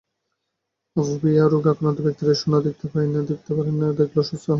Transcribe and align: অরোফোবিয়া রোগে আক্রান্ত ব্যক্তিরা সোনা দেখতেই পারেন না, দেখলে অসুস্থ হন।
অরোফোবিয়া 0.95 1.43
রোগে 1.45 1.69
আক্রান্ত 1.69 1.99
ব্যক্তিরা 2.01 2.33
সোনা 2.33 2.59
দেখতেই 2.65 2.89
পারেন 2.91 3.75
না, 3.81 3.87
দেখলে 3.99 4.19
অসুস্থ 4.23 4.43
হন। 4.43 4.49